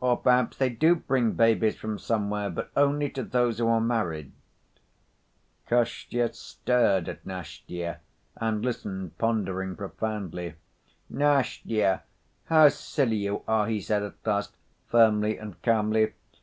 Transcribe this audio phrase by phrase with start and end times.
[0.00, 4.32] "Or perhaps they do bring babies from somewhere, but only to those who are married."
[5.66, 8.00] Kostya stared at Nastya
[8.36, 10.56] and listened, pondering profoundly.
[11.08, 12.02] "Nastya,
[12.44, 14.54] how silly you are!" he said at last,
[14.88, 16.12] firmly and calmly.